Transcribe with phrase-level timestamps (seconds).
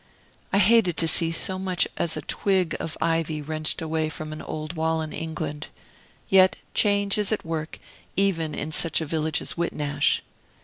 [0.51, 4.41] I hated to see so much as a twig of ivy wrenched away from an
[4.41, 5.67] old wall in England.
[6.27, 7.77] Yet change is at work,
[8.15, 10.23] even in such a village as Whitnash.